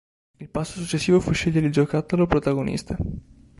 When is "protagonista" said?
2.25-2.97